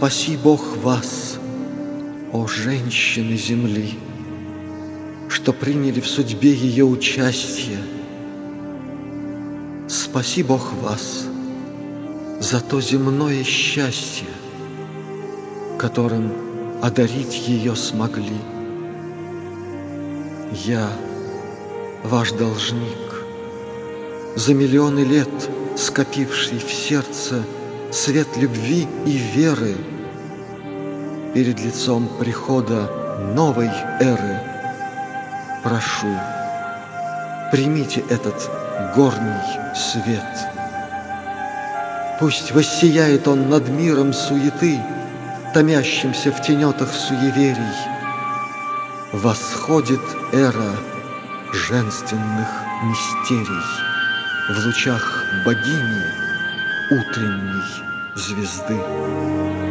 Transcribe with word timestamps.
Спаси 0.00 0.38
Бог 0.38 0.78
вас, 0.78 1.38
о 2.32 2.46
женщины 2.46 3.36
земли, 3.36 3.98
Что 5.28 5.52
приняли 5.52 6.00
в 6.00 6.08
судьбе 6.08 6.54
ее 6.54 6.86
участие. 6.86 7.76
Спаси 9.88 10.42
Бог 10.42 10.72
вас 10.80 11.26
за 12.40 12.62
то 12.62 12.80
земное 12.80 13.44
счастье, 13.44 14.28
Которым 15.78 16.32
одарить 16.80 17.46
ее 17.46 17.76
смогли. 17.76 18.40
Я 20.64 20.90
ваш 22.04 22.32
должник, 22.32 23.26
за 24.34 24.54
миллионы 24.54 25.00
лет 25.00 25.50
скопивший 25.76 26.58
в 26.58 26.72
сердце 26.72 27.44
свет 27.92 28.36
любви 28.36 28.86
и 29.04 29.16
веры 29.16 29.76
перед 31.34 31.60
лицом 31.60 32.08
прихода 32.18 32.88
новой 33.34 33.70
эры. 34.00 34.40
Прошу, 35.62 36.14
примите 37.50 38.02
этот 38.08 38.50
горний 38.94 39.42
свет. 39.74 40.24
Пусть 42.20 42.52
воссияет 42.52 43.26
он 43.26 43.48
над 43.48 43.68
миром 43.68 44.12
суеты, 44.12 44.78
томящимся 45.52 46.30
в 46.30 46.40
тенетах 46.42 46.92
суеверий. 46.92 47.56
Восходит 49.12 50.00
эра 50.32 50.76
женственных 51.52 52.48
мистерий 52.84 53.64
в 54.54 54.66
лучах 54.66 55.24
богини 55.44 56.19
утренней 56.90 57.62
звезды. 58.16 59.69